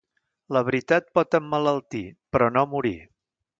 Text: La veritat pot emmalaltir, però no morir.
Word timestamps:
La 0.55 0.63
veritat 0.69 1.11
pot 1.19 1.37
emmalaltir, 1.41 2.03
però 2.37 2.51
no 2.57 2.67
morir. 2.75 2.97